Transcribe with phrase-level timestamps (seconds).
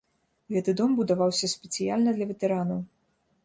[0.53, 2.85] Гэты дом будаваўся спецыяльна для ветэранаў.